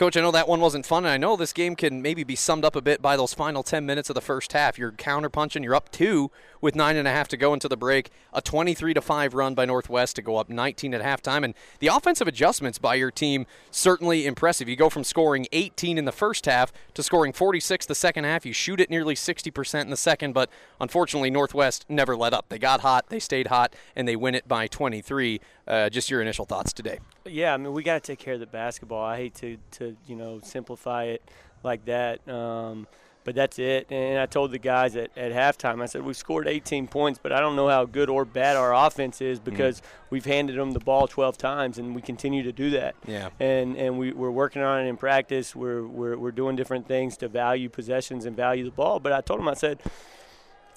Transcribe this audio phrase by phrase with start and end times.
[0.00, 2.34] Coach, I know that one wasn't fun, and I know this game can maybe be
[2.34, 4.78] summed up a bit by those final 10 minutes of the first half.
[4.78, 6.30] You're counterpunching, you're up two
[6.62, 9.54] with nine and a half to go into the break, a 23 to 5 run
[9.54, 11.44] by Northwest to go up 19 at halftime.
[11.44, 14.70] And the offensive adjustments by your team certainly impressive.
[14.70, 18.46] You go from scoring 18 in the first half to scoring 46 the second half.
[18.46, 20.48] You shoot it nearly 60% in the second, but
[20.80, 22.46] unfortunately, Northwest never let up.
[22.48, 25.42] They got hot, they stayed hot, and they win it by 23.
[25.70, 26.98] Uh, just your initial thoughts today.
[27.24, 29.04] Yeah, I mean, we got to take care of the basketball.
[29.04, 31.22] I hate to, to you know, simplify it
[31.62, 32.28] like that.
[32.28, 32.88] Um,
[33.22, 33.86] but that's it.
[33.88, 37.30] And I told the guys at, at halftime, I said, we've scored 18 points, but
[37.30, 39.50] I don't know how good or bad our offense is mm-hmm.
[39.50, 40.06] because mm-hmm.
[40.10, 42.96] we've handed them the ball 12 times, and we continue to do that.
[43.06, 43.28] Yeah.
[43.38, 45.54] And and we, we're working on it in practice.
[45.54, 48.98] We're, we're, we're doing different things to value possessions and value the ball.
[48.98, 49.78] But I told them, I said,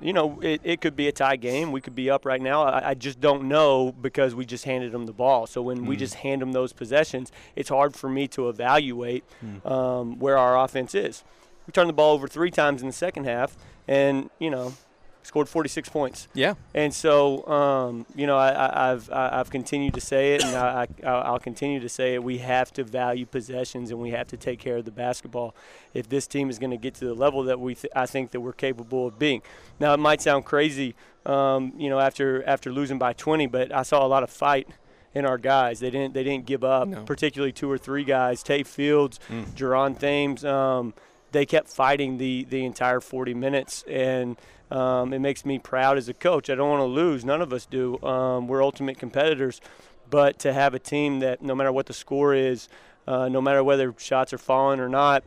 [0.00, 1.72] you know, it, it could be a tie game.
[1.72, 2.62] We could be up right now.
[2.62, 5.46] I, I just don't know because we just handed them the ball.
[5.46, 5.86] So when mm.
[5.86, 9.70] we just hand them those possessions, it's hard for me to evaluate mm.
[9.70, 11.24] um, where our offense is.
[11.66, 13.56] We turned the ball over three times in the second half,
[13.88, 14.74] and you know,
[15.26, 16.28] scored 46 points.
[16.34, 16.54] Yeah.
[16.72, 21.32] And so, um, you know, I, have I've continued to say it, and I, I,
[21.32, 22.22] will continue to say it.
[22.22, 25.54] We have to value possessions, and we have to take care of the basketball
[25.94, 28.30] if this team is going to get to the level that we th- I think
[28.30, 29.42] that we're capable of being.
[29.80, 30.94] Now, it might sound crazy,
[31.26, 34.68] um, you know, after after losing by 20, but I saw a lot of fight
[35.12, 35.80] in our guys.
[35.80, 37.02] They didn't they didn't give up, no.
[37.02, 38.44] particularly two or three guys.
[38.44, 39.44] Tay Fields, mm.
[39.56, 40.44] Jerron Thames.
[40.44, 40.94] Um,
[41.36, 44.38] they kept fighting the the entire 40 minutes, and
[44.70, 46.48] um, it makes me proud as a coach.
[46.48, 47.26] I don't want to lose.
[47.26, 48.02] None of us do.
[48.02, 49.60] Um, we're ultimate competitors,
[50.08, 52.70] but to have a team that no matter what the score is,
[53.06, 55.24] uh, no matter whether shots are falling or not,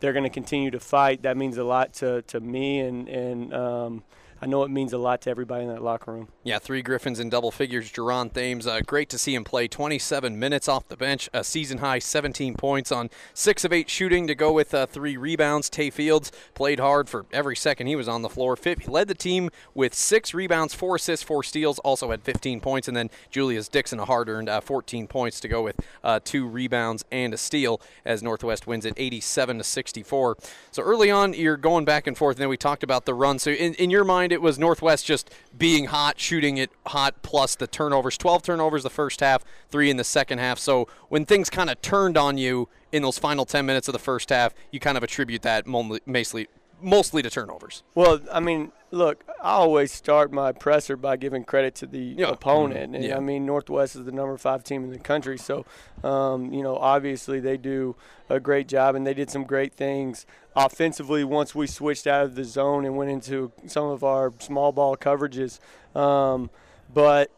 [0.00, 1.20] they're going to continue to fight.
[1.22, 4.04] That means a lot to, to me and and um,
[4.42, 6.26] I know it means a lot to everybody in that locker room.
[6.42, 7.92] Yeah, three Griffins in double figures.
[7.92, 9.68] Jerron Thames, uh, great to see him play.
[9.68, 14.26] 27 minutes off the bench, a season high 17 points on six of eight shooting
[14.26, 15.70] to go with uh, three rebounds.
[15.70, 18.58] Tay Fields played hard for every second he was on the floor.
[18.60, 21.78] He led the team with six rebounds, four assists, four steals.
[21.78, 25.62] Also had 15 points, and then Julius Dixon a hard-earned uh, 14 points to go
[25.62, 30.36] with uh, two rebounds and a steal as Northwest wins it 87 to 64.
[30.72, 33.38] So early on, you're going back and forth, and then we talked about the run.
[33.38, 37.54] So in, in your mind it was Northwest just being hot, shooting it hot, plus
[37.54, 38.18] the turnovers.
[38.18, 40.58] 12 turnovers the first half, three in the second half.
[40.58, 43.98] So when things kind of turned on you in those final 10 minutes of the
[43.98, 46.48] first half, you kind of attribute that mostly,
[46.82, 47.82] mostly to turnovers.
[47.94, 52.28] Well, I mean, look, I always start my presser by giving credit to the yeah.
[52.28, 52.94] opponent.
[52.94, 53.16] And yeah.
[53.16, 55.38] I mean, Northwest is the number five team in the country.
[55.38, 55.64] So,
[56.04, 57.96] um, you know, obviously they do
[58.28, 62.34] a great job and they did some great things offensively once we switched out of
[62.34, 65.58] the zone and went into some of our small ball coverages.
[65.96, 66.50] Um,
[66.92, 67.30] but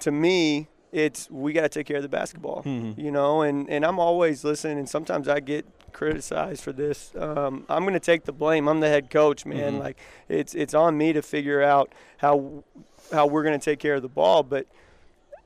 [0.00, 3.00] to me, it's we got to take care of the basketball, mm-hmm.
[3.00, 3.42] you know.
[3.42, 7.12] And and I'm always listening, and sometimes I get criticized for this.
[7.16, 8.68] Um, I'm going to take the blame.
[8.68, 9.74] I'm the head coach, man.
[9.74, 9.82] Mm-hmm.
[9.82, 12.64] Like it's it's on me to figure out how
[13.12, 14.42] how we're going to take care of the ball.
[14.42, 14.66] But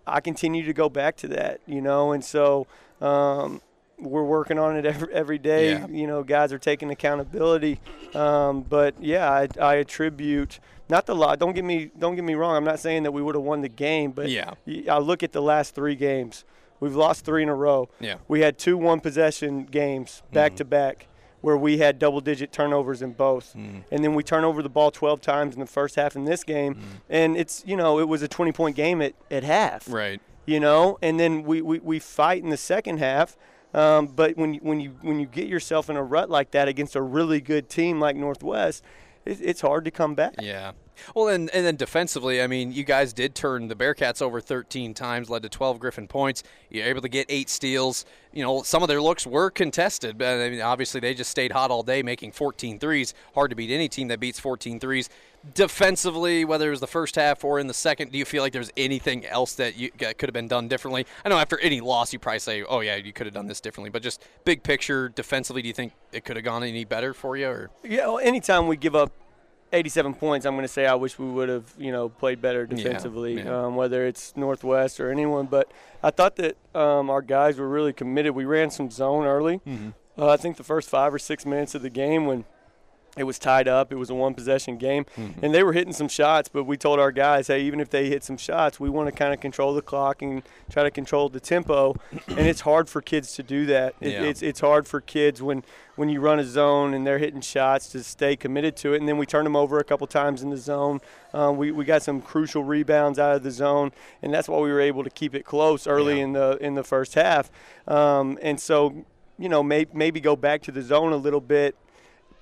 [0.07, 2.67] I continue to go back to that, you know, and so.
[3.01, 3.61] Um,
[4.03, 5.73] we're working on it every, every day.
[5.73, 5.87] Yeah.
[5.89, 7.81] You know, guys are taking accountability.
[8.15, 11.39] Um, but yeah, I, I attribute not the lot.
[11.39, 12.57] Don't get me don't get me wrong.
[12.57, 14.55] I'm not saying that we would have won the game, but yeah,
[14.91, 16.45] I look at the last three games.
[16.81, 17.89] We've lost three in a row.
[18.01, 18.17] Yeah.
[18.27, 20.57] We had two one possession games back mm-hmm.
[20.59, 21.07] to back
[21.43, 23.55] where we had double digit turnovers in both.
[23.55, 23.83] Mm.
[23.91, 26.45] And then we turn over the ball 12 times in the first half in this
[26.45, 26.77] game.
[26.77, 26.83] Mm.
[27.11, 29.93] And it's, you know, it was a 20 point game at, at half.
[29.93, 30.21] Right.
[30.47, 33.37] You know, and then we, we, we fight in the second half.
[33.75, 36.95] Um, but when when you when you get yourself in a rut like that against
[36.95, 38.85] a really good team like Northwest,
[39.25, 40.35] it, it's hard to come back.
[40.41, 40.73] Yeah.
[41.15, 44.95] Well, and, and then defensively, I mean, you guys did turn the Bearcats over 13
[44.95, 46.43] times, led to 12 Griffin points.
[46.71, 48.05] You're able to get eight steals.
[48.33, 51.53] You know, some of their looks were contested, but I mean, obviously they just stayed
[51.53, 53.15] hot all day, making 14 threes.
[53.35, 55.11] Hard to beat any team that beats 14 threes.
[55.55, 58.53] Defensively, whether it was the first half or in the second, do you feel like
[58.53, 61.05] there's anything else that you that could have been done differently?
[61.25, 63.61] I know after any loss, you probably say, "Oh yeah, you could have done this
[63.61, 67.13] differently," but just big picture, defensively, do you think it could have gone any better
[67.13, 67.49] for you?
[67.49, 69.11] Or yeah, well, anytime we give up
[69.73, 72.67] 87 points, I'm going to say I wish we would have, you know, played better
[72.67, 73.65] defensively, yeah, yeah.
[73.65, 75.47] Um, whether it's Northwest or anyone.
[75.47, 75.71] But
[76.03, 78.35] I thought that um, our guys were really committed.
[78.35, 79.61] We ran some zone early.
[79.67, 79.91] Mm-hmm.
[80.19, 82.45] Uh, I think the first five or six minutes of the game when
[83.17, 83.93] it was tied up.
[83.93, 85.45] It was a one possession game, mm-hmm.
[85.45, 86.49] and they were hitting some shots.
[86.49, 89.13] But we told our guys, hey, even if they hit some shots, we want to
[89.13, 91.95] kind of control the clock and try to control the tempo.
[92.29, 93.95] and it's hard for kids to do that.
[94.01, 94.23] It, yeah.
[94.23, 95.63] It's it's hard for kids when
[95.97, 99.01] when you run a zone and they're hitting shots to stay committed to it.
[99.01, 101.01] And then we turned them over a couple times in the zone.
[101.35, 103.93] Um, we we got some crucial rebounds out of the zone,
[104.23, 106.25] and that's why we were able to keep it close early yeah.
[106.25, 107.51] in the in the first half.
[107.87, 109.05] Um, and so
[109.39, 111.77] you know, may, maybe go back to the zone a little bit.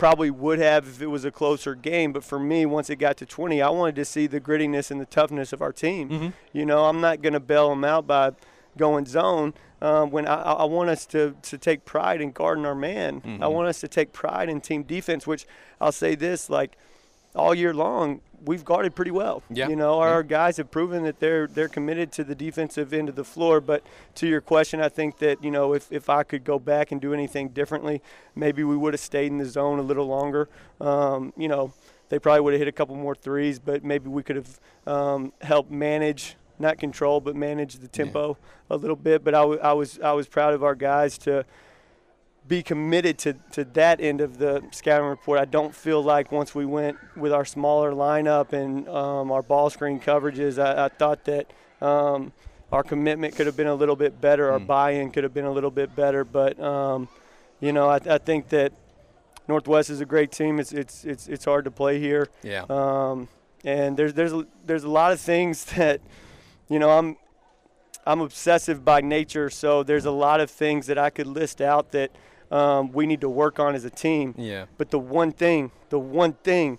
[0.01, 3.17] Probably would have if it was a closer game, but for me, once it got
[3.19, 6.09] to 20, I wanted to see the grittiness and the toughness of our team.
[6.09, 6.29] Mm-hmm.
[6.53, 8.33] You know, I'm not going to bail them out by
[8.77, 9.55] going zone.
[9.83, 13.43] Um, when I, I want us to, to take pride in guarding our man, Mm-hmm.
[13.43, 15.27] I want us to take pride in team defense.
[15.27, 15.47] Which
[15.81, 16.77] I'll say this: like
[17.35, 19.43] all year long, we've guarded pretty well.
[19.51, 19.69] Yeah.
[19.69, 23.15] You know, our guys have proven that they're they're committed to the defensive end of
[23.17, 23.61] the floor.
[23.61, 23.83] But
[24.17, 27.01] to your question, I think that you know if, if I could go back and
[27.01, 28.03] do anything differently,
[28.35, 30.49] maybe we would have stayed in the zone a little longer.
[30.81, 31.73] Um, you know,
[32.09, 35.33] they probably would have hit a couple more threes, but maybe we could have um,
[35.43, 36.37] helped manage.
[36.59, 38.37] Not control, but manage the tempo
[38.69, 39.25] a little bit.
[39.25, 41.47] But I, w- I was I was proud of our guys to
[42.51, 45.39] be committed to, to that end of the scouting report.
[45.39, 49.71] I don't feel like once we went with our smaller lineup and um, our ball
[49.71, 51.47] screen coverages, I, I thought that
[51.81, 52.33] um,
[52.73, 54.67] our commitment could have been a little bit better, our Mm.
[54.67, 56.25] buy-in could have been a little bit better.
[56.25, 57.09] But um,
[57.61, 58.73] you know, I, I think that
[59.47, 60.59] Northwest is a great team.
[60.59, 62.29] It's it's it's it's hard to play here.
[62.43, 62.65] Yeah.
[62.69, 63.29] Um,
[63.65, 66.01] and there's there's a- there's a lot of things that,
[66.69, 67.17] you know, I'm
[68.07, 71.93] I'm obsessive by nature, so there's a lot of things that I could list out
[71.93, 72.11] that
[72.51, 74.35] um, we need to work on as a team.
[74.37, 74.67] Yeah.
[74.79, 76.79] But the one thing, the one thing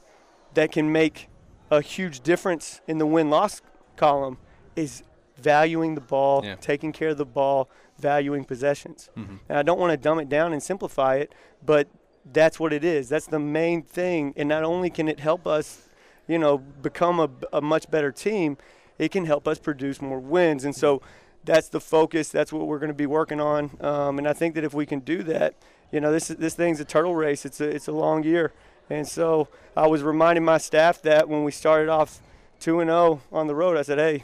[0.54, 1.30] that can make
[1.70, 3.62] a huge difference in the win-loss
[3.96, 4.38] column
[4.76, 5.04] is
[5.38, 6.56] valuing the ball, Yeah.
[6.56, 9.10] taking care of the ball, valuing possessions.
[9.18, 9.40] Mhm.
[9.48, 11.34] And I don't want to dumb it down and simplify it,
[11.66, 11.88] but
[12.32, 13.10] that's what it is.
[13.10, 14.34] That's the main thing.
[14.36, 15.88] And not only can it help us,
[16.28, 18.58] you know, become a, a much better team,
[19.00, 20.64] it can help us produce more wins.
[20.66, 21.02] And so
[21.44, 22.30] that's the focus.
[22.30, 23.72] That's what we're going to be working on.
[23.82, 25.56] Um, and I think that if we can do that,
[25.92, 27.46] you know, this is- this thing's a turtle race.
[27.46, 28.54] It's a it's a long year.
[28.90, 32.20] And so I was reminding my staff that when we started off
[32.60, 34.24] two and zero on the road, I said, hey.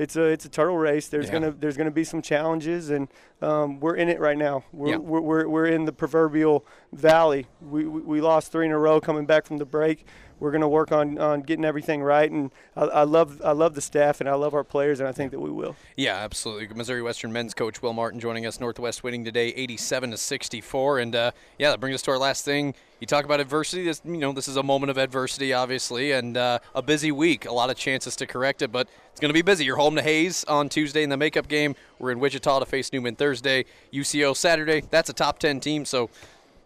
[0.00, 1.08] It's a it's a turtle race.
[1.08, 1.32] There's Yeah.
[1.32, 3.08] gonna there's gonna be some challenges, and
[3.42, 4.62] um, we're in it right now.
[4.72, 4.96] We're, Yeah.
[4.98, 7.46] we're, we're, we're in the proverbial valley.
[7.60, 10.06] We, we, we lost three in a row coming back from the break.
[10.40, 13.74] We're going to work on, on getting everything right, and I, I love I love
[13.74, 15.76] the staff and I love our players, and I think that we will.
[15.96, 16.68] Yeah, absolutely.
[16.74, 18.60] Missouri Western men's coach Will Martin joining us.
[18.60, 22.44] Northwest winning today, 87 to 64, and uh, yeah, that brings us to our last
[22.44, 22.74] thing.
[23.00, 23.84] You talk about adversity.
[23.84, 27.46] This, you know, this is a moment of adversity, obviously, and uh, a busy week.
[27.46, 29.64] A lot of chances to correct it, but it's going to be busy.
[29.64, 31.76] You're home to Hays on Tuesday in the makeup game.
[32.00, 33.66] We're in Wichita to face Newman Thursday.
[33.92, 34.82] UCO Saturday.
[34.90, 36.10] That's a top 10 team, so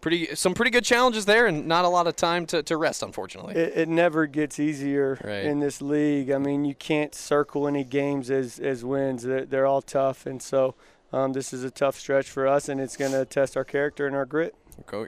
[0.03, 3.01] pretty some pretty good challenges there, and not a lot of time to, to rest,
[3.01, 3.55] unfortunately.
[3.55, 5.45] It, it never gets easier Right.
[5.45, 6.29] in this league.
[6.29, 9.23] I mean, you can't circle any games as, as wins.
[9.23, 10.75] They're, they're all tough, and so
[11.13, 14.05] um, this is a tough stretch for us, and it's going to test our character
[14.05, 14.53] and our grit.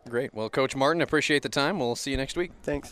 [0.07, 0.33] Great.
[0.33, 1.79] Well, Coach Martin, appreciate the time.
[1.79, 2.51] We'll see you next week.
[2.63, 2.89] Thanks.